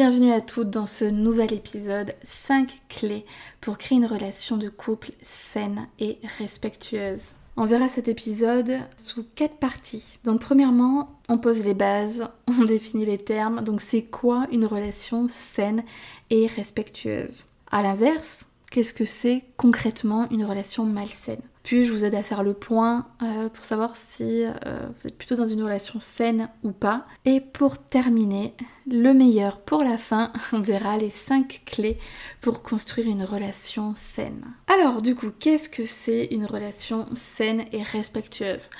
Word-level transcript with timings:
Bienvenue 0.00 0.32
à 0.32 0.40
toutes 0.40 0.70
dans 0.70 0.86
ce 0.86 1.04
nouvel 1.04 1.52
épisode 1.52 2.14
5 2.22 2.80
clés 2.88 3.26
pour 3.60 3.76
créer 3.76 3.98
une 3.98 4.06
relation 4.06 4.56
de 4.56 4.70
couple 4.70 5.10
saine 5.20 5.88
et 5.98 6.16
respectueuse. 6.38 7.34
On 7.58 7.66
verra 7.66 7.86
cet 7.86 8.08
épisode 8.08 8.78
sous 8.96 9.26
quatre 9.34 9.56
parties. 9.56 10.16
Donc 10.24 10.40
premièrement, 10.40 11.20
on 11.28 11.36
pose 11.36 11.66
les 11.66 11.74
bases, 11.74 12.26
on 12.48 12.64
définit 12.64 13.04
les 13.04 13.18
termes. 13.18 13.62
Donc 13.62 13.82
c'est 13.82 14.04
quoi 14.04 14.46
une 14.50 14.64
relation 14.64 15.28
saine 15.28 15.84
et 16.30 16.46
respectueuse? 16.46 17.44
À 17.70 17.82
l'inverse, 17.82 18.46
qu'est-ce 18.70 18.94
que 18.94 19.04
c'est 19.04 19.44
concrètement 19.58 20.30
une 20.30 20.46
relation 20.46 20.86
malsaine? 20.86 21.42
Puis 21.62 21.84
je 21.84 21.92
vous 21.92 22.04
aide 22.04 22.14
à 22.14 22.22
faire 22.22 22.42
le 22.42 22.54
point 22.54 23.06
euh, 23.22 23.48
pour 23.48 23.64
savoir 23.64 23.96
si 23.96 24.44
euh, 24.44 24.52
vous 24.64 25.06
êtes 25.06 25.16
plutôt 25.16 25.36
dans 25.36 25.46
une 25.46 25.62
relation 25.62 26.00
saine 26.00 26.48
ou 26.62 26.72
pas. 26.72 27.06
Et 27.26 27.40
pour 27.40 27.78
terminer, 27.78 28.54
le 28.90 29.12
meilleur 29.12 29.60
pour 29.60 29.84
la 29.84 29.98
fin, 29.98 30.32
on 30.52 30.60
verra 30.60 30.96
les 30.96 31.10
5 31.10 31.62
clés 31.66 31.98
pour 32.40 32.62
construire 32.62 33.08
une 33.08 33.24
relation 33.24 33.94
saine. 33.94 34.44
Alors 34.68 35.02
du 35.02 35.14
coup, 35.14 35.30
qu'est-ce 35.38 35.68
que 35.68 35.84
c'est 35.84 36.28
une 36.30 36.46
relation 36.46 37.06
saine 37.14 37.64
et 37.72 37.82
respectueuse? 37.82 38.70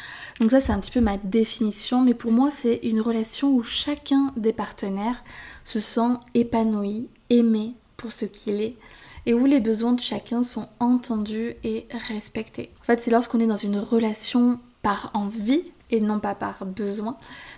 Donc 0.41 0.51
ça 0.51 0.61
c'est 0.61 0.73
un 0.73 0.81
petit 0.81 0.91
peu 0.91 1.01
ma 1.01 1.19
définition, 1.19 2.03
mais 2.03 2.15
pour 2.15 2.33
moi 2.33 2.51
c'est 2.51 2.81
une 2.83 3.01
relation 3.01 3.55
où 3.55 3.63
chacun 3.63 4.33
des 4.37 4.55
partenaires 4.55 5.23
se 5.65 5.81
sent 5.81 6.15
épanoui, 6.35 7.09
aimé 7.29 7.75
pour 8.01 8.13
ce 8.13 8.25
qu'il 8.25 8.63
est 8.63 8.77
et 9.27 9.35
où 9.35 9.45
les 9.45 9.61
besoins 9.61 9.93
de 9.93 10.01
chacun 10.01 10.43
sont 10.43 10.69
entendus 10.81 11.55
et 11.63 11.87
respectés. 12.09 12.71
En 12.81 12.85
fait, 12.85 13.01
c'est 13.01 13.11
lorsqu'on 13.11 13.41
est 13.41 13.47
dans 13.47 13.57
une 13.57 13.79
relation 13.79 14.59
par 14.83 15.11
envie 15.13 15.65
et 15.91 16.01
non 16.01 16.21
pas 16.21 16.35
par 16.35 16.65
besoin, 16.65 17.17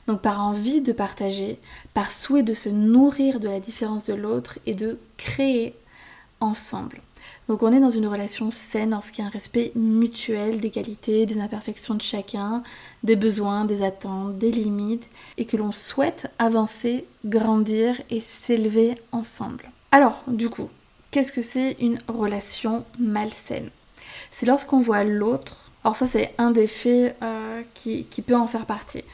donc 0.08 0.20
par 0.20 0.40
envie 0.40 0.80
de 0.80 0.92
partager, 0.92 1.58
par 1.94 2.10
souhait 2.10 2.42
de 2.42 2.54
se 2.54 2.68
nourrir 2.68 3.38
de 3.38 3.48
la 3.48 3.60
différence 3.60 4.06
de 4.06 4.14
l'autre 4.14 4.58
et 4.66 4.74
de 4.74 4.98
créer 5.16 5.74
ensemble. 6.40 7.00
Donc 7.46 7.62
on 7.62 7.72
est 7.72 7.80
dans 7.80 7.90
une 7.90 8.06
relation 8.06 8.50
saine 8.50 8.90
lorsqu'il 8.90 9.22
y 9.22 9.24
a 9.24 9.28
un 9.28 9.32
respect 9.32 9.70
mutuel 9.76 10.58
des 10.58 10.70
qualités, 10.70 11.26
des 11.26 11.40
imperfections 11.40 11.94
de 11.94 12.02
chacun, 12.02 12.64
des 13.04 13.16
besoins, 13.16 13.64
des 13.64 13.82
attentes, 13.82 14.38
des 14.38 14.50
limites, 14.50 15.08
et 15.36 15.44
que 15.44 15.56
l'on 15.56 15.72
souhaite 15.72 16.28
avancer, 16.38 17.04
grandir 17.24 18.00
et 18.10 18.20
s'élever 18.20 18.94
ensemble. 19.12 19.70
Alors, 19.92 20.24
du 20.26 20.50
coup, 20.50 20.68
Qu'est-ce 21.12 21.30
que 21.30 21.42
c'est 21.42 21.76
une 21.78 21.98
relation 22.08 22.86
malsaine? 22.98 23.68
C'est 24.30 24.46
lorsqu'on 24.46 24.80
voit 24.80 25.04
l'autre, 25.04 25.70
alors 25.84 25.94
ça 25.94 26.06
c'est 26.06 26.32
un 26.38 26.50
des 26.50 26.66
faits 26.66 27.14
euh, 27.22 27.62
qui, 27.74 28.06
qui 28.06 28.22
peut 28.22 28.34
en 28.34 28.46
faire 28.46 28.64
partie, 28.64 29.04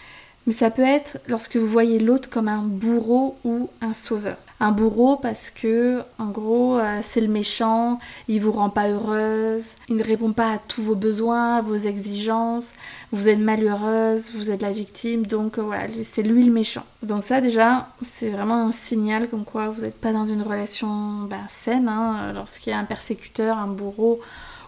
mais 0.47 0.53
ça 0.53 0.71
peut 0.71 0.83
être 0.83 1.19
lorsque 1.29 1.57
vous 1.57 1.67
voyez 1.67 1.99
l'autre 1.99 2.31
comme 2.31 2.49
un 2.49 2.63
bourreau 2.63 3.37
ou 3.45 3.69
un 3.81 3.93
sauveur 3.93 4.37
un 4.61 4.73
bourreau 4.73 5.17
parce 5.17 5.51
que 5.51 6.03
en 6.19 6.27
gros 6.27 6.79
euh, 6.79 6.99
c'est 7.03 7.21
le 7.21 7.29
méchant, 7.29 7.99
il 8.27 8.41
vous 8.41 8.53
rend 8.53 8.71
pas 8.71 8.89
heureuse, 8.89 9.65
il 9.89 9.97
ne 9.97 10.03
répond 10.05 10.33
pas 10.33 10.53
à 10.53 10.59
tous 10.59 10.83
vos 10.83 10.95
besoins, 10.95 11.57
à 11.57 11.61
vos 11.61 11.77
exigences, 11.77 12.75
vous 13.13 13.29
êtes 13.29 13.39
malheureuse, 13.39 14.35
vous 14.35 14.51
êtes 14.51 14.63
la 14.63 14.73
victime, 14.73 15.27
donc 15.27 15.59
euh, 15.59 15.63
voilà, 15.63 15.85
c'est 16.03 16.23
lui 16.23 16.45
le 16.45 16.53
méchant. 16.53 16.85
Donc 17.03 17.23
ça 17.23 17.41
déjà 17.41 17.89
c'est 18.03 18.31
vraiment 18.31 18.67
un 18.67 18.73
signal 18.73 19.29
comme 19.29 19.45
quoi 19.45 19.69
vous 19.69 19.83
n'êtes 19.83 20.01
pas 20.01 20.13
dans 20.13 20.27
une 20.27 20.43
relation 20.43 20.89
ben, 21.31 21.47
saine, 21.49 21.89
hein, 21.89 22.33
lorsqu'il 22.35 22.73
y 22.73 22.75
a 22.75 22.79
un 22.79 22.85
persécuteur, 22.85 23.59
un 23.59 23.69
bourreau, 23.69 24.21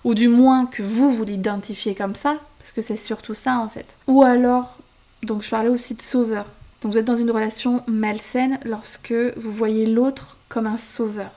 ou 0.05 0.15
du 0.15 0.29
moins 0.29 0.67
que 0.67 0.83
vous 0.83 1.11
vous 1.11 1.25
l'identifiez 1.25 1.95
comme 1.95 2.15
ça, 2.15 2.37
parce 2.59 2.71
que 2.71 2.81
c'est 2.81 2.97
surtout 2.97 3.35
ça 3.35 3.59
en 3.59 3.69
fait. 3.69 3.87
Ou 4.07 4.23
alors, 4.23 4.79
donc 5.23 5.43
je 5.43 5.51
parlais 5.51 5.69
aussi 5.69 5.95
de 5.95 6.03
sauveur. 6.03 6.47
Donc 6.83 6.93
vous 6.93 6.99
êtes 6.99 7.05
dans 7.05 7.17
une 7.17 7.31
relation 7.31 7.83
malsaine 7.87 8.59
lorsque 8.65 9.13
vous 9.37 9.51
voyez 9.51 9.87
l'autre 9.87 10.37
comme 10.49 10.67
un 10.67 10.79
sauveur. 10.79 11.31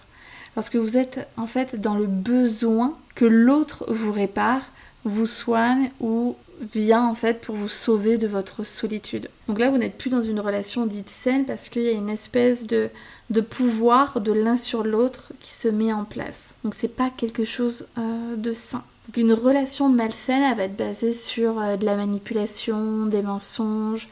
Lorsque 0.56 0.76
vous 0.76 0.98
êtes 0.98 1.28
en 1.38 1.48
fait 1.48 1.80
dans 1.80 1.96
le 1.96 2.06
besoin 2.06 2.98
que 3.16 3.26
l'autre 3.26 3.86
vous 3.88 4.12
répare, 4.12 4.62
vous 5.04 5.26
soigne 5.26 5.92
ou 6.00 6.36
vient 6.62 7.06
en 7.06 7.16
fait 7.16 7.42
pour 7.42 7.56
vous 7.56 7.70
sauver 7.70 8.18
de 8.18 8.28
votre 8.28 8.64
solitude. 8.64 9.30
Donc 9.48 9.60
là, 9.60 9.70
vous 9.70 9.78
n'êtes 9.78 9.98
plus 9.98 10.10
dans 10.10 10.22
une 10.22 10.40
relation 10.40 10.86
dite 10.86 11.10
saine 11.10 11.46
parce 11.46 11.68
qu'il 11.68 11.82
y 11.82 11.90
a 11.90 11.94
une 11.94 12.10
espèce 12.10 12.66
de, 12.66 12.90
de 13.30 13.42
pouvoir 13.42 14.22
de 14.22 14.32
l'un 14.32 14.56
sur 14.56 14.84
l'autre 14.84 15.34
qui 15.40 15.54
se 15.54 15.68
met 15.68 15.92
en 15.92 16.06
place. 16.06 16.56
Donc 16.64 16.76
c'est 16.76 16.96
pas 16.96 17.10
quelque 17.10 17.44
chose 17.44 17.88
euh, 17.98 18.36
de 18.36 18.54
sain. 18.54 18.84
Donc 19.08 19.18
une 19.18 19.34
relation 19.34 19.90
malsaine, 19.90 20.56
va 20.56 20.64
être 20.64 20.78
basée 20.78 21.14
sur 21.14 21.60
euh, 21.60 21.76
de 21.76 21.86
la 21.86 21.96
manipulation, 21.96 23.06
des 23.06 23.22
mensonges, 23.22 24.08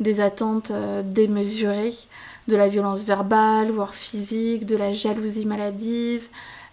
des 0.00 0.20
attentes 0.20 0.70
euh, 0.70 1.02
démesurées, 1.04 1.94
de 2.48 2.56
la 2.56 2.68
violence 2.68 3.04
verbale, 3.04 3.70
voire 3.70 3.94
physique, 3.94 4.66
de 4.66 4.76
la 4.76 4.92
jalousie 4.92 5.44
maladive, 5.44 6.26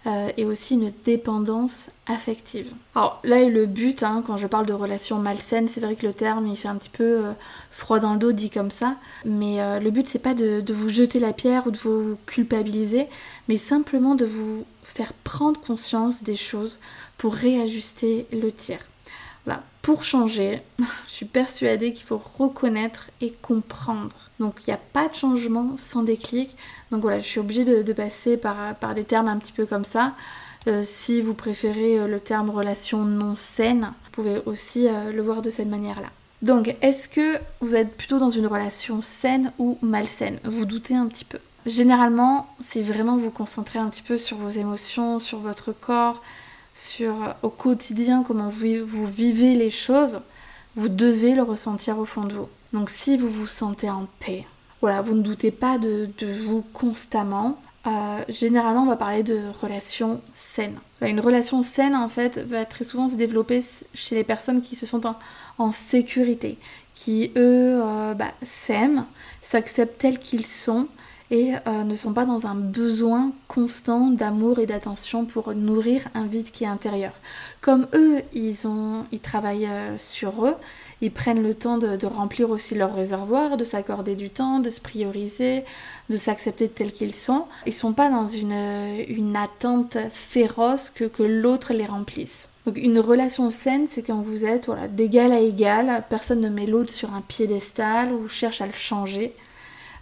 euh, 0.08 0.30
et 0.36 0.44
aussi 0.44 0.74
une 0.74 0.90
dépendance 1.04 1.86
affective. 2.06 2.72
Alors 2.94 3.20
là 3.24 3.40
est 3.40 3.50
le 3.50 3.66
but, 3.66 4.02
hein, 4.02 4.22
quand 4.26 4.36
je 4.36 4.46
parle 4.46 4.66
de 4.66 4.72
relations 4.72 5.18
malsaines, 5.18 5.68
c'est 5.68 5.80
vrai 5.80 5.94
que 5.94 6.06
le 6.06 6.12
terme 6.12 6.46
il 6.46 6.56
fait 6.56 6.68
un 6.68 6.76
petit 6.76 6.88
peu 6.88 7.04
euh, 7.04 7.32
froid 7.70 7.98
dans 8.00 8.14
le 8.14 8.18
dos 8.18 8.32
dit 8.32 8.50
comme 8.50 8.70
ça, 8.70 8.96
mais 9.24 9.58
le 9.80 9.90
but 9.90 10.08
c'est 10.08 10.18
pas 10.18 10.34
de, 10.34 10.60
de, 10.60 10.72
vous 10.72 10.88
jeter 10.88 11.20
la 11.20 11.32
pierre 11.32 11.66
ou 11.66 11.70
de 11.70 11.76
vous 11.76 12.16
culpabiliser, 12.26 13.06
mais 13.48 13.58
simplement 13.58 14.14
de 14.14 14.24
vous 14.24 14.64
faire 14.82 15.12
prendre 15.12 15.60
conscience 15.60 16.22
des 16.22 16.36
choses 16.36 16.78
pour 17.18 17.34
réajuster 17.34 18.26
le 18.32 18.50
tir 18.50 18.78
pour 19.88 20.04
changer, 20.04 20.60
je 20.78 20.84
suis 21.10 21.24
persuadée 21.24 21.94
qu'il 21.94 22.04
faut 22.04 22.20
reconnaître 22.38 23.10
et 23.22 23.32
comprendre. 23.32 24.14
Donc 24.38 24.56
il 24.60 24.70
n'y 24.70 24.74
a 24.74 24.80
pas 24.92 25.08
de 25.08 25.14
changement 25.14 25.78
sans 25.78 26.02
déclic. 26.02 26.50
Donc 26.90 27.00
voilà, 27.00 27.20
je 27.20 27.26
suis 27.26 27.40
obligée 27.40 27.64
de, 27.64 27.92
passer 27.94 28.36
par, 28.36 28.74
des 28.94 29.04
termes 29.04 29.28
un 29.28 29.38
petit 29.38 29.52
peu 29.52 29.64
comme 29.64 29.86
ça. 29.86 30.12
Euh, 30.66 30.82
si 30.84 31.22
vous 31.22 31.32
préférez 31.32 31.98
euh, 31.98 32.06
le 32.06 32.20
terme 32.20 32.50
relation 32.50 33.02
non 33.02 33.34
saine, 33.34 33.92
vous 34.04 34.10
pouvez 34.12 34.42
aussi 34.44 34.88
euh, 34.88 35.10
le 35.10 35.22
voir 35.22 35.40
de 35.40 35.48
cette 35.48 35.68
manière-là. 35.68 36.08
Donc, 36.42 36.76
est-ce 36.82 37.08
que 37.08 37.38
vous 37.60 37.74
êtes 37.74 37.96
plutôt 37.96 38.18
dans 38.18 38.28
une 38.28 38.46
relation 38.46 39.00
saine 39.00 39.52
ou 39.58 39.78
malsaine? 39.80 40.38
Vous 40.44 40.66
doutez 40.66 40.96
un 40.96 41.06
petit 41.06 41.24
peu. 41.24 41.38
Généralement, 41.64 42.46
c'est 42.60 42.82
vraiment 42.82 43.16
vous 43.16 43.30
concentrer 43.30 43.78
un 43.78 43.88
petit 43.88 44.02
peu 44.02 44.18
sur 44.18 44.36
vos 44.36 44.50
émotions, 44.50 45.18
sur 45.18 45.38
votre 45.38 45.72
corps, 45.72 46.20
sur 46.78 47.34
au 47.42 47.48
quotidien 47.48 48.22
comment 48.22 48.48
vous, 48.48 49.06
vivez 49.06 49.54
les 49.54 49.70
choses, 49.70 50.20
vous 50.76 50.88
devez 50.88 51.34
le 51.34 51.42
ressentir 51.42 51.98
au 51.98 52.04
fond 52.04 52.24
de 52.24 52.34
vous. 52.34 52.48
Donc 52.72 52.88
si 52.88 53.16
vous 53.16 53.28
vous 53.28 53.48
sentez 53.48 53.90
en 53.90 54.06
paix, 54.20 54.46
voilà, 54.80 55.02
vous 55.02 55.14
ne 55.14 55.22
doutez 55.22 55.50
pas 55.50 55.78
de, 55.78 56.08
vous 56.46 56.62
constamment. 56.72 57.58
Euh, 57.86 57.90
généralement, 58.28 58.82
on 58.82 58.86
va 58.86 58.96
parler 58.96 59.24
de 59.24 59.40
relations 59.60 60.20
saines. 60.34 60.78
Une 61.00 61.20
relation 61.20 61.62
saine, 61.62 61.96
en 61.96 62.08
fait, 62.08 62.38
va 62.38 62.64
très 62.64 62.84
souvent 62.84 63.08
se 63.08 63.16
développer 63.16 63.64
chez 63.94 64.14
les 64.14 64.24
personnes 64.24 64.62
qui 64.62 64.76
se 64.76 64.86
sentent 64.86 65.06
en, 65.58 65.72
sécurité, 65.72 66.58
qui, 66.94 67.32
eux, 67.36 67.80
euh, 67.82 68.14
bah, 68.14 68.32
s'aiment, 68.42 69.04
s'acceptent 69.42 69.98
tels 69.98 70.18
qu'ils 70.20 70.46
sont, 70.46 70.86
et 71.30 71.52
euh, 71.66 71.84
ne 71.84 71.94
sont 71.94 72.12
pas 72.12 72.24
dans 72.24 72.46
un 72.46 72.54
besoin 72.54 73.32
constant 73.48 74.08
d'amour 74.08 74.58
et 74.58 74.66
d'attention 74.66 75.24
pour 75.24 75.54
nourrir 75.54 76.08
un 76.14 76.26
vide 76.26 76.50
qui 76.50 76.64
est 76.64 76.68
intérieur. 76.68 77.12
Comme 77.60 77.86
eux, 77.94 78.22
ils, 78.32 78.66
ont, 78.66 79.04
ils 79.12 79.20
travaillent 79.20 79.66
euh, 79.66 79.98
sur 79.98 80.46
eux, 80.46 80.54
ils 81.00 81.12
prennent 81.12 81.42
le 81.42 81.54
temps 81.54 81.78
de, 81.78 82.06
remplir 82.06 82.50
aussi 82.50 82.74
leur 82.74 82.94
réservoir, 82.94 83.56
de 83.56 83.64
s'accorder 83.64 84.16
du 84.16 84.30
temps, 84.30 84.58
de 84.58 84.70
se 84.70 84.80
prioriser, 84.80 85.62
de 86.10 86.16
s'accepter 86.16 86.68
tels 86.68 86.92
qu'ils 86.92 87.14
sont. 87.14 87.44
Ils 87.66 87.74
sont 87.74 87.92
pas 87.92 88.10
dans 88.10 88.26
une, 88.26 88.56
une 89.08 89.36
attente 89.36 89.96
féroce 90.10 90.90
que, 90.90 91.04
que 91.04 91.22
l'autre 91.22 91.72
les 91.72 91.86
remplisse. 91.86 92.48
Donc 92.66 92.78
une 92.78 92.98
relation 92.98 93.50
saine, 93.50 93.86
c'est 93.88 94.02
quand 94.02 94.20
vous 94.20 94.44
êtes 94.44 94.66
voilà, 94.66 94.88
d'égal 94.88 95.32
à 95.32 95.40
égal, 95.40 96.02
personne 96.10 96.40
ne 96.40 96.48
met 96.48 96.66
l'autre 96.66 96.92
sur 96.92 97.14
un 97.14 97.20
piédestal 97.20 98.12
ou 98.12 98.28
cherche 98.28 98.60
à 98.60 98.66
le 98.66 98.72
changer. 98.72 99.34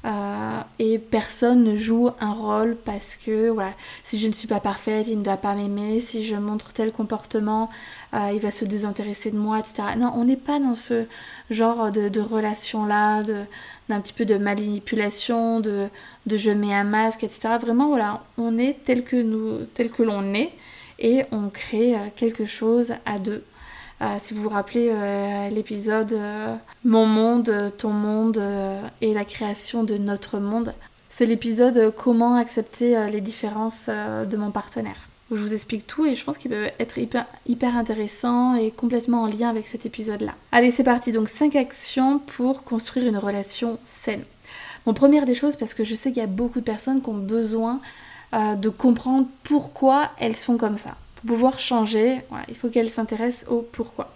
Euh, 0.07 0.61
et 0.79 0.99
personne 0.99 1.65
ne 1.65 1.75
joue 1.75 2.11
un 2.21 2.33
rôle 2.33 2.77
parce 2.85 3.17
que 3.17 3.49
voilà, 3.49 3.73
si 4.05 4.19
je 4.19 4.29
ne 4.29 4.33
suis 4.33 4.47
pas 4.47 4.61
parfaite, 4.61 5.09
il 5.09 5.19
ne 5.19 5.25
va 5.25 5.37
pas 5.37 5.55
m'aimer, 5.55 5.99
si 5.99 6.23
je 6.23 6.37
montre 6.37 6.73
tel 6.73 6.93
comportement, 6.93 7.69
euh, 8.15 8.31
il 8.33 8.39
va 8.39 8.53
se 8.53 8.65
désintéresser 8.65 9.33
de 9.33 9.37
moi, 9.37 9.59
etc. 9.59 9.83
Non, 9.99 10.13
on 10.15 10.25
n'est 10.25 10.37
pas 10.37 10.61
dans 10.61 10.77
ce 10.77 11.07
genre 11.51 11.91
de, 11.91 12.21
relation-là, 12.21 13.25
d'un 13.89 14.01
petit 14.01 14.13
peu 14.13 14.25
de 14.25 14.37
manipulation, 14.37 15.59
de, 15.59 15.89
de 16.27 16.37
je 16.37 16.53
mets 16.53 16.75
un 16.75 16.85
masque, 16.85 17.25
etc. 17.25 17.57
Vraiment, 17.61 17.99
on 18.39 18.59
est 18.59 18.77
tel 18.85 19.03
que 19.03 19.17
nous, 19.17 19.65
tel 19.75 19.91
que 19.91 20.05
l'on 20.05 20.35
est, 20.35 20.53
et 21.01 21.25
on 21.33 21.49
crée 21.49 21.97
quelque 22.15 22.45
chose 22.45 22.95
à 23.07 23.19
deux. 23.19 23.43
Euh, 24.03 24.17
si 24.23 24.35
vous 24.35 24.43
vous 24.43 24.49
rappelez 24.51 24.91
euh, 24.93 25.49
l'épisode 25.49 26.13
euh, 26.13 26.55
Mon 26.85 27.07
monde, 27.07 27.73
ton 27.79 27.91
monde 27.91 28.43
et 29.01 29.15
la 29.15 29.25
création 29.25 29.85
de 29.85 29.97
notre 29.97 30.39
monde, 30.39 30.75
c'est 31.09 31.27
l'épisode 31.27 31.95
Comment 31.97 32.37
accepter 32.37 33.11
les 33.11 33.23
différences 33.23 33.89
de 33.89 34.37
mon 34.37 34.51
partenaire. 34.51 34.97
Je 35.31 35.37
vous 35.37 35.55
explique 35.55 35.87
tout 35.87 36.05
et 36.05 36.15
je 36.15 36.23
pense 36.23 36.37
qu'il 36.37 36.51
peut 36.51 36.69
être 36.79 36.99
hyper, 36.99 37.27
hyper 37.47 37.77
intéressant 37.77 38.55
et 38.55 38.71
complètement 38.71 39.23
en 39.23 39.27
lien 39.27 39.49
avec 39.49 39.67
cet 39.67 39.87
épisode-là. 39.87 40.35
Allez, 40.53 40.71
c'est 40.71 40.85
parti. 40.85 41.13
Donc 41.13 41.29
5 41.29 41.57
actions 41.57 42.19
pour 42.19 42.65
construire 42.65 43.07
une 43.07 43.17
relation 43.17 43.79
saine. 43.85 44.23
Bon, 44.85 44.93
première 44.93 45.25
des 45.25 45.35
choses, 45.35 45.57
parce 45.57 45.75
que 45.75 45.85
je 45.85 45.95
sais 45.95 46.11
qu'il 46.13 46.21
y 46.21 46.25
a 46.25 46.29
beaucoup 46.29 46.61
de 46.61 46.65
personnes 46.65 47.01
qui 47.01 47.09
ont 47.09 47.15
besoin 47.15 47.81
de 48.33 48.69
comprendre 48.69 49.27
pourquoi 49.43 50.11
elles 50.19 50.37
sont 50.37 50.59
comme 50.59 50.77
ça 50.77 50.97
pouvoir 51.27 51.59
changer, 51.59 52.21
il 52.49 52.55
faut 52.55 52.69
qu'elle 52.69 52.91
s'intéresse 52.91 53.47
au 53.49 53.61
pourquoi. 53.61 54.13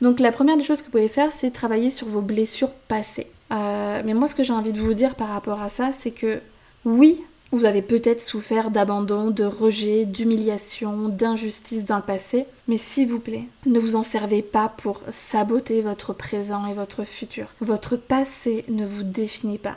Donc 0.00 0.20
la 0.20 0.32
première 0.32 0.56
des 0.56 0.64
choses 0.64 0.80
que 0.80 0.86
vous 0.86 0.92
pouvez 0.92 1.08
faire, 1.08 1.32
c'est 1.32 1.50
travailler 1.50 1.90
sur 1.90 2.08
vos 2.08 2.20
blessures 2.20 2.72
passées. 2.72 3.28
Euh, 3.52 4.02
mais 4.04 4.14
moi, 4.14 4.28
ce 4.28 4.34
que 4.34 4.44
j'ai 4.44 4.52
envie 4.52 4.72
de 4.72 4.80
vous 4.80 4.94
dire 4.94 5.14
par 5.14 5.28
rapport 5.28 5.62
à 5.62 5.68
ça, 5.68 5.90
c'est 5.92 6.10
que 6.10 6.40
oui, 6.84 7.20
vous 7.52 7.64
avez 7.64 7.82
peut-être 7.82 8.22
souffert 8.22 8.70
d'abandon, 8.70 9.30
de 9.30 9.44
rejet, 9.44 10.04
d'humiliation, 10.04 11.08
d'injustice 11.08 11.84
dans 11.84 11.96
le 11.96 12.02
passé, 12.02 12.44
mais 12.66 12.76
s'il 12.76 13.08
vous 13.08 13.20
plaît, 13.20 13.44
ne 13.66 13.78
vous 13.78 13.96
en 13.96 14.02
servez 14.02 14.42
pas 14.42 14.72
pour 14.76 15.00
saboter 15.10 15.80
votre 15.80 16.12
présent 16.12 16.66
et 16.66 16.74
votre 16.74 17.04
futur. 17.04 17.46
Votre 17.60 17.96
passé 17.96 18.64
ne 18.68 18.84
vous 18.84 19.04
définit 19.04 19.58
pas. 19.58 19.76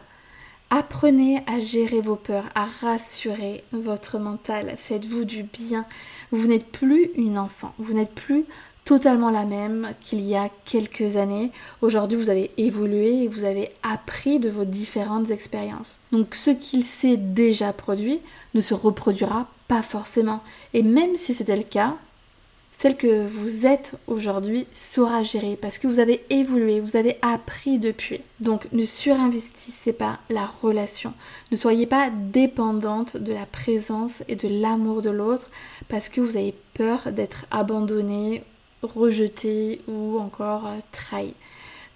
Apprenez 0.72 1.42
à 1.48 1.60
gérer 1.60 2.00
vos 2.00 2.16
peurs, 2.16 2.48
à 2.54 2.66
rassurer 2.66 3.64
votre 3.72 4.20
mental. 4.20 4.76
Faites-vous 4.78 5.26
du 5.26 5.42
bien. 5.42 5.86
Vous 6.32 6.46
n'êtes 6.46 6.68
plus 6.68 7.10
une 7.16 7.40
enfant. 7.40 7.74
Vous 7.80 7.94
n'êtes 7.94 8.14
plus 8.14 8.46
totalement 8.86 9.32
la 9.32 9.46
même 9.46 9.94
qu'il 10.02 10.22
y 10.22 10.36
a 10.36 10.50
quelques 10.66 11.18
années. 11.18 11.52
Aujourd'hui, 11.82 12.18
vous 12.18 12.30
avez 12.30 12.52
évolué 12.58 13.24
et 13.24 13.28
vous 13.28 13.46
avez 13.46 13.72
appris 13.82 14.40
de 14.40 14.50
vos 14.50 14.66
différentes 14.66 15.32
expériences. 15.32 16.00
Donc, 16.12 16.36
ce 16.36 16.52
qu'il 16.52 16.86
s'est 16.86 17.18
déjà 17.18 17.74
produit 17.74 18.20
ne 18.54 18.62
se 18.62 18.76
reproduira 18.76 19.48
pas 19.68 19.82
forcément. 19.82 20.42
Et 20.76 20.84
même 20.84 21.16
si 21.16 21.34
c'était 21.34 21.56
le 21.56 21.64
cas, 21.64 21.96
celle 22.82 22.96
que 22.96 23.28
vous 23.28 23.66
êtes 23.66 23.96
aujourd'hui 24.08 24.66
saura 24.74 25.22
gérer 25.22 25.58
parce 25.62 25.78
que 25.78 25.88
vous 25.88 26.00
avez 26.00 26.24
évolué, 26.30 26.80
vous 26.80 26.96
avez 26.96 27.18
appris 27.22 27.78
depuis. 27.78 28.22
Donc 28.40 28.70
ne 28.72 28.86
surinvestissez 28.86 29.92
pas 29.92 30.20
la 30.30 30.46
relation. 30.46 31.12
Ne 31.52 31.58
soyez 31.58 31.86
pas 31.86 32.10
dépendante 32.10 33.18
de 33.18 33.34
la 33.34 33.46
présence 33.46 34.24
et 34.30 34.38
de 34.38 34.48
l'amour 34.48 35.02
de 35.02 35.10
l'autre 35.10 35.50
parce 35.90 36.08
que 36.08 36.22
vous 36.22 36.38
avez 36.38 36.56
peur 36.74 37.12
d'être 37.12 37.46
abandonné, 37.52 38.46
rejeté 38.82 39.82
ou 39.90 40.18
encore 40.18 40.68
euh, 40.68 40.78
trahi. 40.94 41.34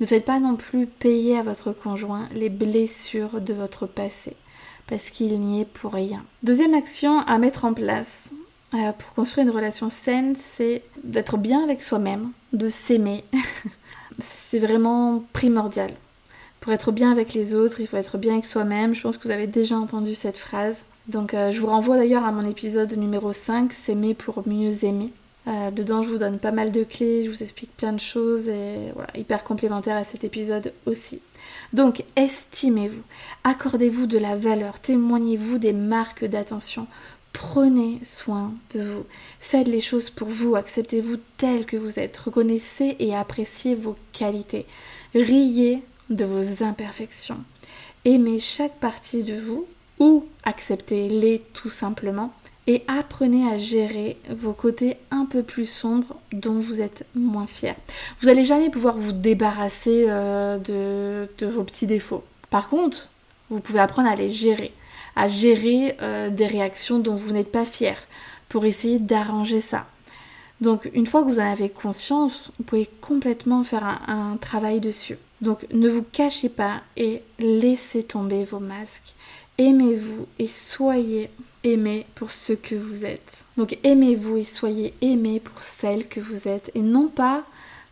Ne 0.02 0.06
faites 0.06 0.26
pas 0.26 0.42
non 0.42 0.58
plus 0.58 0.86
payer 0.86 1.38
à 1.38 1.44
votre 1.44 1.72
conjoint 1.72 2.28
les 2.36 2.50
blessures 2.50 3.40
de 3.40 3.54
votre 3.54 3.88
passé 3.88 4.36
parce 4.88 5.12
qu'il 5.12 5.40
n'y 5.40 5.62
est 5.62 5.66
pour 5.66 5.94
rien. 5.94 6.26
Deuxième 6.44 6.74
action 6.74 7.20
à 7.20 7.38
mettre 7.38 7.64
en 7.64 7.74
place, 7.74 8.34
euh, 8.74 8.92
pour 8.92 9.14
construire 9.14 9.48
une 9.48 9.54
relation 9.54 9.90
saine, 9.90 10.36
c'est 10.36 10.82
d'être 11.04 11.38
bien 11.38 11.64
avec 11.64 11.82
soi-même, 11.84 12.32
de 12.54 12.70
s'aimer. 12.70 13.24
c'est 14.20 14.60
vraiment 14.60 15.24
primordial. 15.34 15.92
Pour 16.60 16.72
être 16.72 16.92
bien 16.92 17.12
avec 17.12 17.34
les 17.34 17.56
autres, 17.56 17.82
il 17.82 17.88
faut 17.88 17.98
être 17.98 18.18
bien 18.18 18.34
avec 18.34 18.46
soi-même. 18.46 18.94
Je 18.94 19.02
pense 19.02 19.18
que 19.18 19.24
vous 19.28 19.34
avez 19.34 19.48
déjà 19.48 19.76
entendu 19.76 20.16
cette 20.16 20.38
phrase. 20.38 20.78
Donc 21.08 21.34
euh, 21.34 21.52
je 21.52 21.60
vous 21.60 21.68
renvoie 21.68 21.98
d'ailleurs 21.98 22.26
à 22.26 22.32
mon 22.32 22.48
épisode 22.50 22.98
numéro 22.98 23.34
5, 23.34 23.74
S'aimer 23.74 24.14
pour 24.14 24.48
mieux 24.48 24.84
aimer. 24.86 25.12
Euh, 25.48 25.72
dedans, 25.72 26.02
je 26.02 26.10
vous 26.10 26.18
donne 26.18 26.40
pas 26.40 26.52
mal 26.52 26.72
de 26.72 26.84
clés, 26.86 27.26
je 27.26 27.30
vous 27.30 27.44
explique 27.44 27.76
plein 27.76 27.92
de 27.92 28.00
choses 28.00 28.48
et 28.48 28.92
voilà, 28.96 29.10
hyper 29.18 29.44
complémentaire 29.44 29.98
à 29.98 30.06
cet 30.06 30.24
épisode 30.24 30.74
aussi. 30.86 31.20
Donc, 31.74 32.06
estimez-vous, 32.16 33.04
accordez-vous 33.44 34.06
de 34.06 34.18
la 34.18 34.36
valeur, 34.36 34.80
témoignez-vous 34.80 35.58
des 35.58 35.74
marques 35.74 36.24
d'attention, 36.24 36.88
Prenez 37.34 38.00
soin 38.04 38.54
de 38.74 38.82
vous. 38.82 39.06
Faites 39.42 39.68
les 39.68 39.82
choses 39.82 40.10
pour 40.10 40.30
vous. 40.30 40.56
Acceptez-vous 40.56 41.18
tel 41.38 41.66
que 41.66 41.78
vous 41.78 42.00
êtes. 42.00 42.16
Reconnaissez 42.18 42.96
et 43.00 43.16
appréciez 43.16 43.76
vos 43.76 43.98
qualités. 44.14 44.66
Riez 45.14 45.84
de 46.10 46.26
vos 46.26 46.64
imperfections. 46.64 47.40
Aimez 48.06 48.40
chaque 48.40 48.80
partie 48.80 49.24
de 49.24 49.36
vous 49.36 49.66
ou 50.00 50.26
acceptez-les 50.44 51.42
tout 51.54 51.70
simplement. 51.70 52.34
Et 52.66 52.84
apprenez 52.88 53.52
à 53.52 53.58
gérer 53.58 54.16
vos 54.30 54.54
côtés 54.54 54.96
un 55.12 55.26
peu 55.26 55.44
plus 55.44 55.66
sombres 55.66 56.16
dont 56.32 56.60
vous 56.60 56.80
êtes 56.80 57.06
moins 57.14 57.48
fier. 57.48 57.76
Vous 58.20 58.28
n'allez 58.28 58.46
jamais 58.46 58.70
pouvoir 58.70 58.96
vous 58.96 59.12
débarrasser 59.12 60.06
euh, 60.08 60.58
de, 60.60 61.30
de 61.40 61.48
vos 61.52 61.64
petits 61.64 61.88
défauts. 61.88 62.24
Par 62.50 62.70
contre, 62.70 63.10
vous 63.50 63.60
pouvez 63.60 63.80
apprendre 63.80 64.08
à 64.08 64.16
les 64.16 64.30
gérer 64.30 64.72
à 65.16 65.28
gérer 65.28 65.96
euh, 66.02 66.30
des 66.30 66.48
réactions 66.48 67.00
dont 67.00 67.16
vous 67.16 67.34
n'êtes 67.34 67.52
pas 67.52 67.66
fier 67.66 67.98
pour 68.50 68.66
essayer 68.66 69.00
d'arranger 69.00 69.60
ça. 69.60 69.86
Donc 70.62 70.90
une 70.94 71.08
fois 71.08 71.24
que 71.24 71.28
vous 71.28 71.40
en 71.40 71.52
avez 71.52 71.70
conscience, 71.70 72.52
vous 72.58 72.64
pouvez 72.64 72.88
complètement 73.02 73.64
faire 73.64 73.86
un, 74.08 74.38
travail 74.38 74.80
dessus. 74.80 75.18
Donc 75.42 75.66
ne 75.74 75.90
vous 75.90 76.04
cachez 76.04 76.50
pas 76.50 76.82
et 76.96 77.22
laissez 77.40 78.04
tomber 78.04 78.46
vos 78.46 78.60
masques. 78.60 79.14
Aimez-vous 79.58 80.26
et 80.40 80.48
soyez 80.48 81.30
aimé 81.64 82.06
pour 82.16 82.32
ce 82.32 82.54
que 82.54 82.76
vous 82.76 83.06
êtes. 83.06 83.44
Donc 83.58 83.78
aimez-vous 83.84 84.38
et 84.38 84.44
soyez 84.44 84.94
aimé 85.02 85.40
pour 85.40 85.62
celle 85.62 86.08
que 86.08 86.20
vous 86.20 86.48
êtes 86.48 86.72
et 86.76 86.82
non 86.82 87.08
pas 87.08 87.44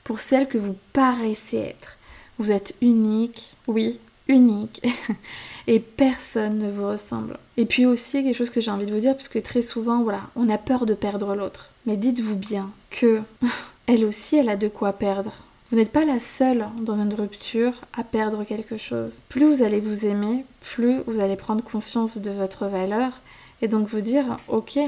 pour 0.04 0.20
celle 0.20 0.48
que 0.48 0.58
vous 0.58 0.76
paraissez 0.94 1.58
être. 1.58 1.98
Vous 2.38 2.52
êtes 2.52 2.74
unique, 2.82 3.56
oui, 3.68 4.00
unique. 4.32 4.82
et 5.68 5.80
personne 5.80 6.60
ne 6.60 6.72
vous 6.72 6.88
ressemble. 6.88 7.38
Et 7.58 7.66
puis 7.66 7.86
aussi 7.86 8.24
quelque 8.24 8.36
chose 8.36 8.50
que 8.50 8.62
j'ai 8.62 8.72
envie 8.72 8.86
de 8.86 8.94
vous 8.94 9.00
dire, 9.00 9.16
puisque 9.16 9.42
très 9.42 9.62
souvent, 9.62 10.04
voilà, 10.04 10.22
on 10.36 10.50
a 10.50 10.58
peur 10.58 10.86
de 10.86 10.94
perdre 10.94 11.36
l'autre. 11.36 11.70
Mais 11.86 11.98
dites-vous 11.98 12.36
bien 12.36 12.70
que 12.90 13.22
elle 13.88 14.06
aussi, 14.06 14.38
elle 14.38 14.50
a 14.50 14.56
de 14.56 14.68
quoi 14.68 14.94
perdre. 14.94 15.32
Vous 15.70 15.78
n'êtes 15.78 15.92
pas 15.92 16.04
la 16.04 16.20
seule 16.20 16.66
dans 16.82 16.98
une 16.98 17.14
rupture 17.14 17.74
à 17.98 18.04
perdre 18.04 18.44
quelque 18.44 18.76
chose. 18.76 19.20
Plus 19.30 19.46
vous 19.46 19.64
allez 19.64 19.80
vous 19.80 20.06
aimer, 20.06 20.46
plus 20.60 21.02
vous 21.08 21.22
allez 21.22 21.38
prendre 21.38 21.64
conscience 21.64 22.18
de 22.18 22.32
votre 22.32 22.66
valeur 22.66 23.14
et 23.62 23.70
donc 23.70 23.88
vous 23.88 24.02
dire, 24.02 24.26
ok, 24.50 24.80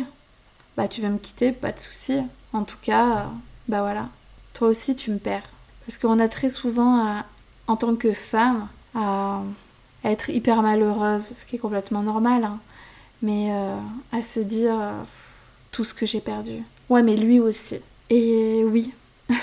bah 0.75 0.89
tu 0.89 0.99
veux 0.99 1.09
me 1.09 1.19
quitter, 1.19 1.53
pas 1.53 1.71
de 1.71 1.79
souci. 1.79 2.17
En 2.51 2.63
tout 2.63 2.77
cas, 2.81 3.27
bah 3.69 3.79
voilà, 3.81 4.09
toi 4.53 4.67
aussi 4.67 4.93
tu 4.95 5.11
me 5.11 5.19
perds. 5.19 5.47
Parce 5.85 5.97
qu'on 5.97 6.19
a 6.19 6.27
très 6.27 6.49
souvent, 6.49 7.23
en 7.67 7.75
tant 7.77 7.95
que 7.95 8.11
femme, 8.11 8.67
à 8.95 9.41
être 10.03 10.29
hyper 10.29 10.61
malheureuse, 10.61 11.23
ce 11.33 11.45
qui 11.45 11.55
est 11.55 11.59
complètement 11.59 12.03
normal, 12.03 12.43
hein. 12.43 12.59
mais 13.21 13.49
euh, 13.51 13.77
à 14.11 14.21
se 14.21 14.39
dire 14.39 14.75
euh, 14.79 15.01
tout 15.71 15.83
ce 15.83 15.93
que 15.93 16.05
j'ai 16.05 16.21
perdu. 16.21 16.63
Ouais, 16.89 17.03
mais 17.03 17.15
lui 17.15 17.39
aussi. 17.39 17.77
Et 18.09 18.63
oui, 18.65 18.91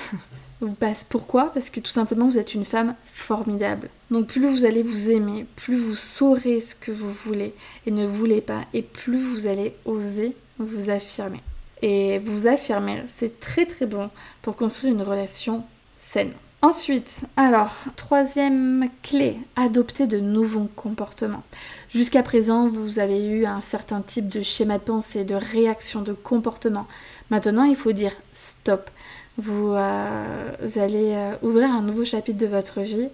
vous 0.61 0.75
passe. 0.75 1.04
Pourquoi? 1.04 1.52
Parce 1.52 1.71
que 1.71 1.80
tout 1.80 1.90
simplement, 1.90 2.26
vous 2.26 2.38
êtes 2.38 2.54
une 2.54 2.64
femme 2.64 2.95
formidable. 3.04 3.88
Donc 4.11 4.26
plus 4.26 4.47
vous 4.47 4.64
allez 4.64 4.83
vous 4.83 5.11
aimer, 5.11 5.47
plus 5.57 5.76
vous 5.76 5.95
saurez 5.95 6.61
ce 6.61 6.75
que 6.75 6.90
vous 6.90 7.11
voulez 7.11 7.54
et 7.87 7.90
ne 7.90 8.07
voulez 8.07 8.40
pas, 8.40 8.64
et 8.75 8.83
plus 8.83 9.21
vous 9.21 9.47
allez 9.47 9.75
oser 9.85 10.37
vous 10.59 10.90
affirmer. 10.90 11.40
Et 11.83 12.19
vous 12.19 12.47
affirmer, 12.47 13.02
c'est 13.09 13.40
très 13.40 13.64
très 13.64 13.87
bon 13.87 14.11
pour 14.42 14.57
construire 14.57 14.92
une 14.92 15.02
relation 15.02 15.64
saine. 15.97 16.33
Ensuite, 16.62 17.23
alors, 17.38 17.73
troisième 17.97 18.90
clé, 19.02 19.38
adopter 19.57 20.07
de 20.07 20.21
nouveaux 20.21 20.69
comportements. 20.76 21.43
Jusqu'à 21.88 22.23
présent, 22.23 22.69
vous 22.69 22.99
avez 22.99 23.25
eu 23.25 23.47
un 23.47 23.62
certain 23.62 24.02
type 24.02 24.29
de 24.29 24.43
schéma 24.43 24.76
de 24.76 24.83
pensée, 24.83 25.25
de 25.25 25.35
réaction, 25.35 26.02
de 26.02 26.12
comportement. 26.12 26.87
Maintenant, 27.31 27.64
il 27.64 27.76
faut 27.76 27.93
dire 27.93 28.12
stop. 28.35 28.90
Vous, 29.38 29.73
euh, 29.73 30.52
allez 30.76 31.14
euh, 31.14 31.33
ouvrir 31.40 31.71
un 31.71 31.81
nouveau 31.81 32.05
chapitre 32.05 32.38
de 32.38 32.47
votre 32.47 32.81
vie 32.83 33.09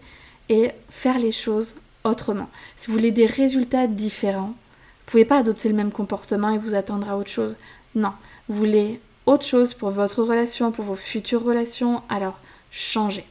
et 0.48 0.72
faire 0.90 1.20
les 1.20 1.30
choses 1.30 1.76
autrement. 2.02 2.48
Si 2.76 2.88
vous 2.88 2.94
voulez 2.94 3.12
des 3.12 3.26
résultats 3.26 3.86
différents, 3.86 4.46
vous 4.46 5.06
ne 5.06 5.10
pouvez 5.12 5.24
pas 5.24 5.38
adopter 5.38 5.68
le 5.68 5.76
même 5.76 5.92
comportement 5.92 6.50
et 6.50 6.58
vous 6.58 6.74
attendre 6.74 7.08
à 7.08 7.16
autre 7.16 7.30
chose. 7.30 7.54
Non, 7.94 8.12
vous 8.48 8.56
voulez 8.56 9.00
autre 9.24 9.44
chose 9.44 9.72
pour 9.72 9.90
votre 9.90 10.24
relation, 10.24 10.72
pour 10.72 10.84
vos 10.84 10.96
futures 10.96 11.44
relations, 11.44 12.02
alors 12.08 12.40
changez. 12.72 13.24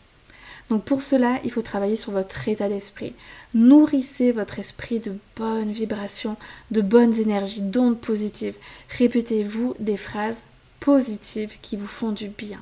Donc 0.69 0.83
pour 0.83 1.01
cela, 1.01 1.39
il 1.43 1.51
faut 1.51 1.61
travailler 1.61 1.95
sur 1.95 2.11
votre 2.11 2.47
état 2.47 2.69
d'esprit. 2.69 3.13
Nourrissez 3.53 4.31
votre 4.31 4.59
esprit 4.59 4.99
de 4.99 5.15
bonnes 5.35 5.71
vibrations, 5.71 6.37
de 6.71 6.81
bonnes 6.81 7.13
énergies, 7.13 7.61
d'ondes 7.61 7.99
positives. 7.99 8.55
Répétez-vous 8.97 9.75
des 9.79 9.97
phrases 9.97 10.41
positives 10.79 11.57
qui 11.61 11.77
vous 11.77 11.87
font 11.87 12.11
du 12.11 12.27
bien. 12.27 12.61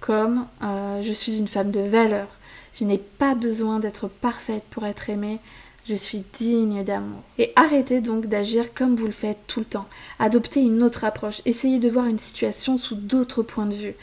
Comme 0.00 0.46
euh, 0.62 1.02
je 1.02 1.12
suis 1.12 1.38
une 1.38 1.48
femme 1.48 1.70
de 1.70 1.80
valeur, 1.80 2.28
je 2.74 2.84
n'ai 2.84 2.98
pas 2.98 3.34
besoin 3.34 3.80
d'être 3.80 4.08
parfaite 4.08 4.62
pour 4.70 4.86
être 4.86 5.10
aimée, 5.10 5.40
je 5.84 5.94
suis 5.94 6.24
digne 6.34 6.84
d'amour. 6.84 7.22
Et 7.38 7.52
arrêtez 7.56 8.00
donc 8.00 8.26
d'agir 8.26 8.72
comme 8.74 8.96
vous 8.96 9.06
le 9.06 9.12
faites 9.12 9.40
tout 9.46 9.60
le 9.60 9.66
temps. 9.66 9.88
Adoptez 10.18 10.60
une 10.60 10.82
autre 10.82 11.04
approche. 11.04 11.42
Essayez 11.46 11.78
de 11.78 11.88
voir 11.88 12.06
une 12.06 12.18
situation 12.18 12.78
sous 12.78 12.94
d'autres 12.94 13.42
points 13.42 13.66
de 13.66 13.74
vue. 13.74 13.94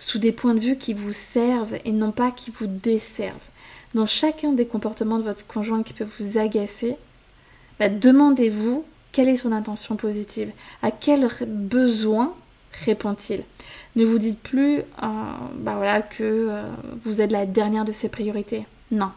Sous 0.00 0.18
des 0.18 0.32
points 0.32 0.54
de 0.54 0.60
vue 0.60 0.76
qui 0.76 0.94
vous 0.94 1.12
servent 1.12 1.76
et 1.84 1.92
non 1.92 2.10
pas 2.10 2.30
qui 2.30 2.50
vous 2.50 2.66
desservent. 2.66 3.36
Dans 3.94 4.06
chacun 4.06 4.52
des 4.52 4.66
comportements 4.66 5.18
de 5.18 5.24
votre 5.24 5.46
conjoint 5.46 5.82
qui 5.82 5.92
peut 5.92 6.04
vous 6.04 6.38
agacer, 6.38 6.96
bah, 7.78 7.90
demandez-vous 7.90 8.84
quelle 9.12 9.28
est 9.28 9.36
son 9.36 9.52
intention 9.52 9.96
positive. 9.96 10.50
À 10.82 10.90
quel 10.90 11.28
besoin 11.46 12.32
répond-il? 12.86 13.42
Ne 13.94 14.06
vous 14.06 14.18
dites 14.18 14.38
plus 14.38 14.78
euh, 14.78 14.82
bah 15.56 16.00
que 16.00 16.22
euh, 16.22 16.62
vous 16.96 17.20
êtes 17.20 17.32
la 17.32 17.44
dernière 17.44 17.84
de 17.84 17.92
ses 17.92 18.08
priorités. 18.08 18.64
Non. 18.90 19.10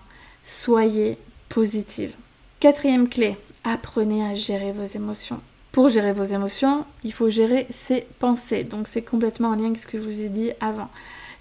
Soyez 0.46 1.18
positive. 1.48 2.14
Quatrième 2.60 3.08
clé, 3.08 3.38
apprenez 3.64 4.26
à 4.26 4.36
gérer 4.36 4.74
vos 4.74 4.86
émotions. 4.86 5.40
Pour 5.74 5.90
gérer 5.90 6.14
vos 6.14 6.24
émotions, 6.24 6.86
il 7.04 7.12
faut 7.12 7.32
gérer 7.32 7.66
ses 7.72 8.06
pensées. 8.20 8.64
Donc 8.64 8.88
c'est 8.88 9.02
complètement 9.02 9.50
en 9.50 9.56
lien 9.56 9.66
avec 9.66 9.80
ce 9.80 9.88
que 9.88 9.98
je 9.98 10.04
vous 10.04 10.22
ai 10.22 10.30
dit 10.30 10.52
avant. 10.62 10.88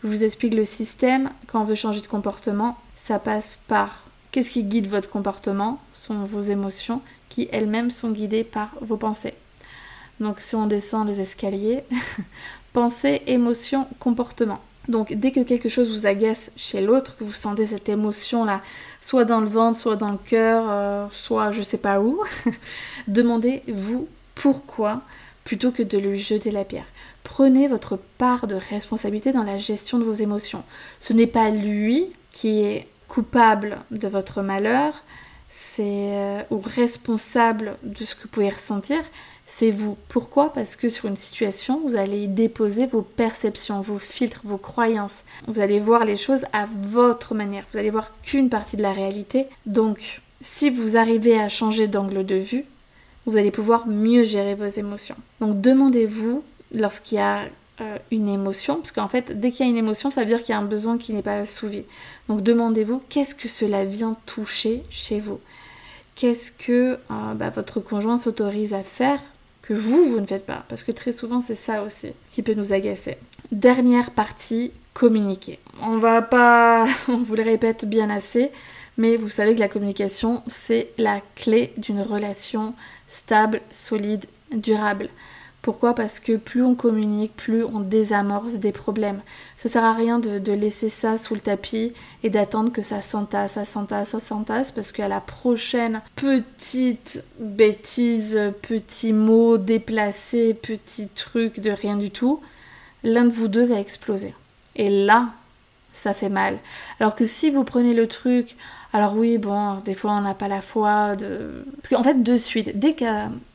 Je 0.03 0.09
vous 0.09 0.25
explique 0.25 0.55
le 0.55 0.65
système. 0.65 1.29
Quand 1.49 1.61
on 1.61 1.65
veut 1.65 1.75
changer 1.75 2.01
de 2.01 2.07
comportement, 2.07 2.79
ça 2.97 3.19
passe 3.19 3.59
par 3.69 4.05
qu'est-ce 4.31 4.51
qui 4.51 4.65
guide 4.65 4.89
votre 4.89 5.11
comportement 5.11 5.79
sont 5.93 6.25
vos 6.25 6.41
émotions 6.41 7.03
qui 7.29 7.51
elles-mêmes 7.53 7.91
sont 7.91 8.11
guidées 8.11 8.43
par 8.43 8.71
vos 8.81 8.97
pensées. 8.97 9.35
Donc 10.19 10.41
si 10.41 10.55
on 10.55 10.67
descend 10.67 11.07
les 11.07 11.21
escaliers, 11.21 11.85
pensée, 12.73 13.21
émotion, 13.27 13.87
comportement. 13.99 14.61
Donc 14.89 15.13
dès 15.13 15.33
que 15.33 15.41
quelque 15.41 15.69
chose 15.69 15.95
vous 15.95 16.07
agace 16.07 16.53
chez 16.57 16.81
l'autre, 16.81 17.19
que 17.19 17.25
vous 17.25 17.35
sentez 17.35 17.67
cette 17.67 17.91
émotion-là, 17.91 18.63
soit 19.03 19.27
dans 19.27 19.43
le 19.43 19.47
ventre, 19.47 19.79
soit 19.79 19.97
dans 19.97 20.11
le 20.11 20.17
cœur, 20.17 20.65
euh, 20.71 21.07
soit 21.11 21.51
je 21.51 21.63
sais 21.63 21.77
pas 21.77 22.01
où, 22.01 22.19
demandez-vous 23.09 24.09
pourquoi 24.35 25.03
plutôt 25.45 25.73
que 25.73 25.83
de 25.83 25.99
lui 25.99 26.21
jeter 26.21 26.51
la 26.51 26.65
pierre. 26.65 26.87
Prenez 27.25 27.69
votre 27.69 27.97
part 28.19 28.47
de 28.47 28.55
responsabilité 28.55 29.33
dans 29.33 29.43
la 29.43 29.59
gestion 29.59 29.99
de 29.99 30.05
vos 30.05 30.15
émotions. 30.15 30.63
Ce 31.01 31.13
n'est 31.13 31.27
pas 31.27 31.51
lui 31.51 32.07
qui 32.33 32.61
est 32.61 32.87
coupable 33.09 33.79
de 33.91 34.09
votre 34.09 34.43
malheur, 34.43 35.03
c'est 35.51 35.83
euh, 35.85 36.43
ou 36.51 36.61
responsable 36.65 37.77
de 37.83 38.05
ce 38.05 38.15
que 38.15 38.23
vous 38.23 38.29
pouvez 38.29 38.49
ressentir, 38.49 38.99
c'est 39.47 39.71
vous. 39.71 39.99
Pourquoi? 40.09 40.53
Parce 40.53 40.77
que 40.77 40.89
sur 40.89 41.07
une 41.09 41.17
situation, 41.17 41.83
vous 41.87 41.97
allez 41.97 42.27
déposer 42.27 42.87
vos 42.87 43.03
perceptions, 43.03 43.81
vos 43.81 43.99
filtres, 43.99 44.41
vos 44.45 44.57
croyances. 44.57 45.25
Vous 45.47 45.61
allez 45.61 45.79
voir 45.79 46.07
les 46.07 46.17
choses 46.17 46.45
à 46.55 46.67
votre 46.91 47.35
manière. 47.35 47.65
Vous 47.71 47.79
allez 47.79 47.91
voir 47.91 48.13
qu'une 48.23 48.49
partie 48.49 48.79
de 48.79 48.83
la 48.83 48.95
réalité. 48.95 49.47
Donc, 49.67 50.23
si 50.41 50.71
vous 50.71 50.97
arrivez 50.97 51.39
à 51.39 51.51
changer 51.51 51.87
d'angle 51.87 52.25
de 52.25 52.37
vue, 52.37 52.65
vous 53.27 53.37
allez 53.37 53.51
pouvoir 53.51 53.87
mieux 53.87 54.25
gérer 54.25 54.55
vos 54.55 54.67
émotions. 54.67 55.17
Donc, 55.41 55.61
demandez-vous 55.61 56.43
lorsqu'il 56.75 57.19
y 57.19 57.21
a 57.21 57.45
euh, 57.81 57.99
une 58.11 58.29
émotion, 58.29 58.77
parce 58.77 58.93
qu'en 58.93 59.09
fait, 59.09 59.39
dès 59.39 59.51
qu'il 59.51 59.65
y 59.65 59.69
a 59.69 59.71
une 59.71 59.79
émotion, 59.79 60.11
ça 60.11 60.23
veut 60.23 60.27
dire 60.27 60.43
qu'il 60.43 60.51
y 60.51 60.57
a 60.57 60.59
un 60.59 60.65
besoin 60.65 60.99
qui 60.99 61.13
n'est 61.13 61.23
pas 61.23 61.39
assouvi. 61.39 61.85
Donc, 62.29 62.43
demandez-vous 62.43 63.03
qu'est-ce 63.09 63.35
que 63.35 63.49
cela 63.49 63.85
vient 63.85 64.17
toucher 64.27 64.83
chez 64.91 65.21
vous? 65.21 65.41
Qu'est-ce 66.15 66.53
que 66.53 66.99
euh, 67.11 67.35
bah, 67.35 67.51
votre 67.51 67.81
conjoint 67.81 68.17
s'autorise 68.17 68.75
à 68.75 68.83
faire 68.83 69.21
que 69.63 69.75
vous, 69.75 70.05
vous 70.05 70.21
ne 70.21 70.27
faites 70.27 70.47
pas? 70.47 70.65
Parce 70.69 70.83
que 70.83 70.93
très 70.93 71.13
souvent, 71.13 71.41
c'est 71.41 71.55
ça 71.55 71.83
aussi 71.83 72.09
qui 72.33 72.43
peut 72.43 72.55
nous 72.55 72.73
agacer. 72.73 73.17
Dernière 73.51 74.11
partie, 74.11 74.73
communiquer. 74.95 75.59
On 75.83 75.97
va 75.97 76.23
pas, 76.23 76.87
on 77.09 77.17
vous 77.17 77.35
le 77.35 77.43
répète 77.43 77.87
bien 77.87 78.11
assez, 78.11 78.51
mais 78.97 79.17
vous 79.17 79.29
savez 79.29 79.55
que 79.55 79.61
la 79.61 79.69
communication, 79.69 80.43
c'est 80.47 80.89
la 80.99 81.21
clé 81.35 81.73
d'une 81.77 82.03
relation 82.03 82.75
stable, 83.09 83.61
solide, 83.71 84.27
durable. 84.53 85.09
Pourquoi? 85.63 85.95
Parce 85.95 86.19
que 86.19 86.37
plus 86.37 86.63
on 86.63 86.75
communique, 86.75 87.37
plus 87.37 87.63
on 87.63 87.79
désamorce 87.79 88.55
des 88.55 88.73
problèmes. 88.73 89.21
Ça 89.57 89.69
sert 89.69 89.85
à 89.85 89.93
rien 89.93 90.19
de, 90.19 90.53
laisser 90.53 90.89
ça 90.89 91.17
sous 91.17 91.35
le 91.35 91.41
tapis 91.41 91.93
et 92.25 92.31
d'attendre 92.31 92.73
que 92.73 92.83
ça 92.83 93.01
s'entasse, 93.01 93.53
ça 93.53 93.65
s'entasse, 93.65 94.11
ça 94.11 94.21
s'entasse, 94.21 94.73
parce 94.73 94.91
qu'à 94.91 95.07
la 95.07 95.21
prochaine 95.21 96.01
petite 96.17 97.23
bêtise, 97.39 98.41
petit 98.61 99.13
mot 99.13 99.57
déplacé, 99.57 100.53
petit 100.53 101.07
truc 101.07 101.61
de 101.61 101.71
rien 101.71 101.97
du 101.97 102.11
tout, 102.11 102.41
l'un 103.05 103.25
de 103.25 103.33
vous 103.33 103.47
deux 103.47 103.67
va 103.67 103.79
exploser. 103.79 104.35
Et 104.75 104.91
là, 104.91 105.29
ça 105.93 106.15
fait 106.15 106.29
mal. 106.29 106.59
Alors 107.01 107.15
que 107.15 107.27
si 107.27 107.51
vous 107.51 107.65
prenez 107.65 107.95
le 107.95 108.07
truc, 108.07 108.57
alors 108.93 109.17
oui, 109.17 109.39
bon, 109.39 109.77
des 109.85 109.95
fois 109.95 110.13
on 110.13 110.21
n'a 110.21 110.35
pas 110.35 110.49
la 110.49 110.61
foi 110.61 111.17
de... 111.17 111.65
Parce 111.89 112.03
fait, 112.05 112.23
de 112.23 112.37
suite, 112.37 112.79
dès 112.79 112.95
que... 112.95 113.05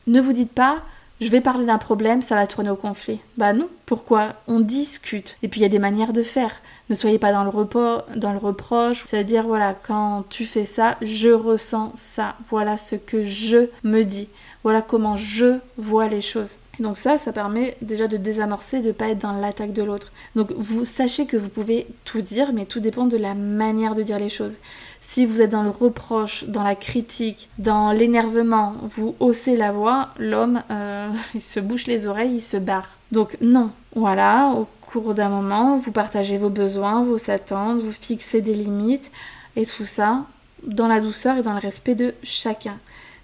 Ne 0.06 0.20
vous 0.20 0.32
dites 0.32 0.52
pas 0.52 0.82
je 1.20 1.30
vais 1.30 1.40
parler 1.40 1.66
d'un 1.66 1.78
problème, 1.78 2.22
ça 2.22 2.36
va 2.36 2.46
tourner 2.46 2.70
au 2.70 2.76
conflit. 2.76 3.18
Bah 3.36 3.52
non, 3.52 3.68
pourquoi? 3.86 4.34
On 4.46 4.60
discute. 4.60 5.36
Et 5.42 5.48
puis 5.48 5.58
il 5.60 5.62
y 5.64 5.66
a 5.66 5.70
des 5.70 5.80
manières 5.80 6.12
de 6.12 6.22
faire. 6.22 6.52
Ne 6.90 6.94
soyez 6.94 7.18
pas 7.18 7.32
dans 7.32 7.42
le, 7.42 8.18
dans 8.18 8.32
le 8.32 8.38
reproche, 8.38 9.04
c'est-à-dire 9.06 9.42
voilà, 9.42 9.74
quand 9.74 10.24
tu 10.28 10.44
fais 10.44 10.64
ça, 10.64 10.96
je 11.02 11.30
ressens 11.30 11.92
ça. 11.96 12.36
Voilà 12.48 12.76
ce 12.76 12.94
que 12.94 13.24
je 13.24 13.68
me 13.82 14.04
dis. 14.04 14.28
Voilà 14.62 14.80
comment 14.80 15.16
je 15.16 15.58
vois 15.76 16.06
les 16.06 16.20
choses. 16.20 16.56
Donc 16.80 16.96
ça, 16.96 17.18
ça 17.18 17.32
permet 17.32 17.76
déjà 17.82 18.06
de 18.06 18.16
désamorcer, 18.16 18.80
de 18.80 18.88
ne 18.88 18.92
pas 18.92 19.08
être 19.08 19.18
dans 19.18 19.32
l'attaque 19.32 19.72
de 19.72 19.82
l'autre. 19.82 20.12
Donc 20.36 20.52
vous 20.52 20.84
sachez 20.84 21.26
que 21.26 21.36
vous 21.36 21.48
pouvez 21.48 21.86
tout 22.04 22.20
dire, 22.20 22.52
mais 22.52 22.66
tout 22.66 22.80
dépend 22.80 23.06
de 23.06 23.16
la 23.16 23.34
manière 23.34 23.94
de 23.94 24.02
dire 24.02 24.18
les 24.18 24.28
choses. 24.28 24.54
Si 25.00 25.26
vous 25.26 25.42
êtes 25.42 25.50
dans 25.50 25.62
le 25.62 25.70
reproche, 25.70 26.44
dans 26.44 26.62
la 26.62 26.76
critique, 26.76 27.48
dans 27.58 27.92
l'énervement, 27.92 28.74
vous 28.82 29.16
haussez 29.20 29.56
la 29.56 29.72
voix, 29.72 30.10
l'homme, 30.18 30.62
euh, 30.70 31.08
il 31.34 31.42
se 31.42 31.60
bouche 31.60 31.86
les 31.86 32.06
oreilles, 32.06 32.36
il 32.36 32.42
se 32.42 32.56
barre. 32.56 32.96
Donc 33.10 33.36
non, 33.40 33.70
voilà, 33.96 34.54
au 34.56 34.66
cours 34.80 35.14
d'un 35.14 35.28
moment, 35.28 35.76
vous 35.76 35.92
partagez 35.92 36.36
vos 36.36 36.50
besoins, 36.50 37.02
vos 37.02 37.30
attentes, 37.30 37.80
vous 37.80 37.92
fixez 37.92 38.40
des 38.40 38.54
limites, 38.54 39.10
et 39.56 39.66
tout 39.66 39.86
ça 39.86 40.24
dans 40.62 40.88
la 40.88 41.00
douceur 41.00 41.36
et 41.36 41.42
dans 41.42 41.52
le 41.52 41.60
respect 41.60 41.94
de 41.94 42.14
chacun. 42.22 42.76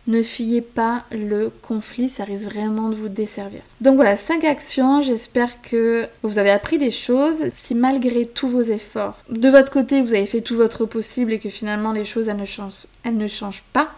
Ne 0.06 0.22
fuyez 0.22 0.60
pas 0.60 1.04
le 1.10 1.50
conflit, 1.62 2.10
ça 2.10 2.24
risque 2.24 2.44
vraiment 2.50 2.90
de 2.90 2.94
vous 2.94 3.08
desservir. 3.08 3.62
Donc 3.80 3.96
voilà, 3.96 4.16
5 4.16 4.44
actions, 4.44 5.00
j'espère 5.00 5.62
que 5.62 6.06
vous 6.22 6.38
avez 6.38 6.50
appris 6.50 6.76
des 6.76 6.90
choses. 6.90 7.44
Si 7.54 7.74
malgré 7.74 8.26
tous 8.26 8.48
vos 8.48 8.62
efforts, 8.62 9.16
de 9.30 9.48
votre 9.48 9.70
côté, 9.70 10.02
vous 10.02 10.12
avez 10.12 10.26
fait 10.26 10.42
tout 10.42 10.56
votre 10.56 10.84
possible 10.84 11.32
et 11.32 11.38
que 11.38 11.48
finalement 11.48 11.92
les 11.92 12.04
choses, 12.04 12.26
ne 12.28 12.44
changent, 12.44 12.86
elles 13.02 13.16
ne 13.16 13.28
changent 13.28 13.64
pas, 13.72 13.88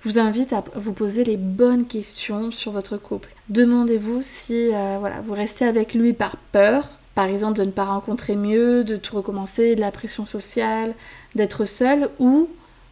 je 0.00 0.10
vous 0.10 0.18
invite 0.18 0.52
à 0.52 0.64
vous 0.74 0.92
poser 0.92 1.24
les 1.24 1.36
bonnes 1.36 1.86
questions 1.86 2.50
sur 2.50 2.72
votre 2.72 2.96
couple. 2.96 3.28
Demandez-vous 3.48 4.20
si 4.22 4.70
euh, 4.72 4.98
vous 5.22 5.34
restez 5.34 5.64
avec 5.64 5.94
lui 5.94 6.12
par 6.12 6.36
peur, 6.36 6.88
par 7.14 7.26
exemple 7.26 7.58
de 7.58 7.64
ne 7.64 7.70
pas 7.70 7.84
rencontrer 7.84 8.36
mieux, 8.36 8.84
de 8.84 8.96
tout 8.96 9.16
recommencer, 9.16 9.74
de 9.74 9.80
la 9.80 9.90
pression 9.90 10.26
sociale, 10.26 10.94
d'être 11.34 11.64
seul, 11.64 12.08
ou 12.18 12.48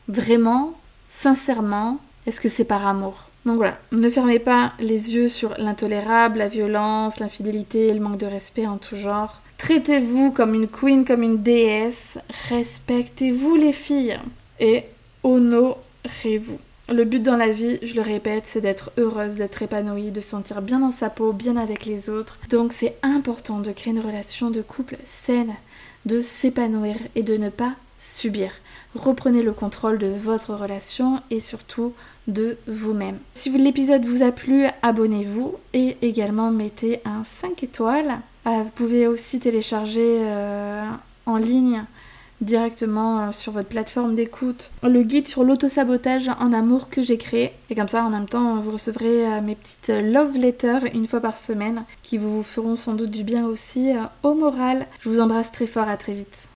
vraiment, 0.08 0.74
sincèrement, 1.08 1.98
est-ce 2.26 2.40
que 2.40 2.48
c'est 2.48 2.64
par 2.64 2.86
amour? 2.86 3.28
Donc 3.44 3.56
voilà, 3.56 3.78
ne 3.92 4.08
fermez 4.08 4.38
pas 4.38 4.72
les 4.80 5.14
yeux 5.14 5.28
sur 5.28 5.54
l'intolérable, 5.58 6.38
la 6.38 6.48
violence, 6.48 7.20
l'infidélité 7.20 7.92
le 7.92 8.00
manque 8.00 8.16
de 8.16 8.26
respect 8.26 8.66
en 8.66 8.78
tout 8.78 8.96
genre. 8.96 9.40
Traitez-vous 9.58 10.30
comme 10.32 10.54
une 10.54 10.68
queen, 10.68 11.04
comme 11.04 11.22
une 11.22 11.42
déesse. 11.42 12.18
Respectez-vous 12.48 13.54
les 13.54 13.72
filles. 13.72 14.18
Et 14.60 14.84
honorez-vous. 15.22 16.58
Le 16.90 17.04
but 17.04 17.22
dans 17.22 17.36
la 17.36 17.48
vie, 17.48 17.78
je 17.82 17.94
le 17.94 18.02
répète, 18.02 18.44
c'est 18.46 18.60
d'être 18.60 18.92
heureuse, 18.98 19.34
d'être 19.34 19.62
épanouie, 19.62 20.10
de 20.10 20.20
sentir 20.20 20.60
bien 20.60 20.80
dans 20.80 20.90
sa 20.90 21.08
peau, 21.08 21.32
bien 21.32 21.56
avec 21.56 21.86
les 21.86 22.10
autres. 22.10 22.38
Donc 22.50 22.74
c'est 22.74 22.96
important 23.02 23.60
de 23.60 23.72
créer 23.72 23.94
une 23.94 24.04
relation 24.04 24.50
de 24.50 24.60
couple 24.60 24.96
saine, 25.06 25.54
de 26.04 26.20
s'épanouir 26.20 26.96
et 27.14 27.22
de 27.22 27.38
ne 27.38 27.48
pas 27.48 27.72
subir. 27.98 28.50
Reprenez 28.94 29.42
le 29.42 29.52
contrôle 29.52 29.98
de 29.98 30.06
votre 30.06 30.54
relation 30.54 31.20
et 31.30 31.40
surtout 31.40 31.92
de 32.28 32.56
vous-même. 32.66 33.18
Si 33.34 33.50
l'épisode 33.50 34.04
vous 34.04 34.22
a 34.22 34.30
plu, 34.30 34.66
abonnez-vous 34.82 35.56
et 35.72 35.96
également 36.02 36.50
mettez 36.50 37.00
un 37.04 37.24
5 37.24 37.62
étoiles. 37.64 38.18
Ah, 38.44 38.62
vous 38.62 38.70
pouvez 38.70 39.06
aussi 39.06 39.40
télécharger 39.40 40.18
euh, 40.20 40.84
en 41.26 41.36
ligne 41.36 41.84
directement 42.40 43.20
euh, 43.20 43.32
sur 43.32 43.52
votre 43.52 43.68
plateforme 43.68 44.14
d'écoute 44.14 44.70
le 44.82 45.02
guide 45.02 45.26
sur 45.26 45.44
l'autosabotage 45.44 46.28
en 46.40 46.52
amour 46.52 46.88
que 46.88 47.02
j'ai 47.02 47.18
créé. 47.18 47.52
Et 47.70 47.74
comme 47.74 47.88
ça, 47.88 48.04
en 48.04 48.10
même 48.10 48.28
temps, 48.28 48.56
vous 48.56 48.72
recevrez 48.72 49.26
euh, 49.26 49.40
mes 49.40 49.56
petites 49.56 49.88
love 49.88 50.36
letters 50.36 50.84
une 50.94 51.08
fois 51.08 51.20
par 51.20 51.36
semaine 51.36 51.84
qui 52.02 52.18
vous 52.18 52.42
feront 52.42 52.76
sans 52.76 52.94
doute 52.94 53.10
du 53.10 53.24
bien 53.24 53.46
aussi 53.46 53.90
au 54.22 54.34
moral. 54.34 54.86
Je 55.00 55.08
vous 55.08 55.20
embrasse 55.20 55.50
très 55.50 55.66
fort, 55.66 55.88
à 55.88 55.96
très 55.96 56.12
vite. 56.12 56.53